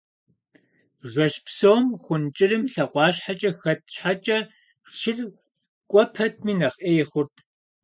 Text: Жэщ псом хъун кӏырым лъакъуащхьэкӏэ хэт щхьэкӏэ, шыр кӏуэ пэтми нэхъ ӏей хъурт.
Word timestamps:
Жэщ 1.11 1.33
псом 1.45 1.83
хъун 2.03 2.23
кӏырым 2.35 2.63
лъакъуащхьэкӏэ 2.73 3.51
хэт 3.61 3.81
щхьэкӏэ, 3.93 4.37
шыр 4.97 5.17
кӏуэ 5.89 6.03
пэтми 6.13 6.53
нэхъ 6.59 6.77
ӏей 6.81 7.01
хъурт. 7.09 7.35